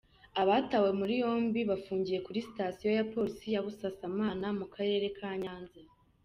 [0.41, 5.79] Abatawe muri yombi bafungiye kuri sitasiyo ya Polisi ya Busasamana mu karere ka Nyanza.